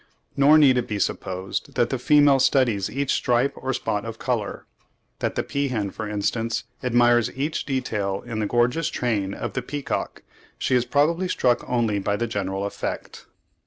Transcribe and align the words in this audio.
Nor 0.35 0.57
need 0.57 0.79
it 0.79 0.87
be 0.87 0.97
supposed 0.97 1.75
that 1.75 1.91
the 1.91 1.99
female 1.99 2.39
studies 2.39 2.89
each 2.89 3.11
stripe 3.13 3.53
or 3.55 3.71
spot 3.71 4.03
of 4.03 4.17
colour; 4.17 4.65
that 5.19 5.35
the 5.35 5.43
peahen, 5.43 5.91
for 5.91 6.09
instance, 6.09 6.63
admires 6.81 7.29
each 7.37 7.67
detail 7.67 8.23
in 8.25 8.39
the 8.39 8.47
gorgeous 8.47 8.89
train 8.89 9.35
of 9.35 9.53
the 9.53 9.61
peacock—she 9.61 10.73
is 10.73 10.85
probably 10.85 11.27
struck 11.27 11.63
only 11.69 11.99
by 11.99 12.15
the 12.15 12.25
general 12.25 12.65
effect. 12.65 13.27